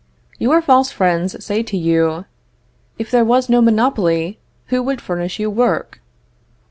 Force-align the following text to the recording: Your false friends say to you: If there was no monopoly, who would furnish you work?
Your 0.39 0.63
false 0.63 0.91
friends 0.91 1.45
say 1.45 1.61
to 1.61 1.77
you: 1.77 2.25
If 2.97 3.11
there 3.11 3.23
was 3.23 3.49
no 3.49 3.61
monopoly, 3.61 4.39
who 4.69 4.81
would 4.81 4.99
furnish 4.99 5.37
you 5.39 5.51
work? 5.51 6.01